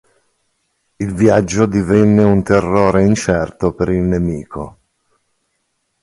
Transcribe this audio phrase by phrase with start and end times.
[0.95, 4.77] Il viaggio divenne un terrore incerto per il nemico.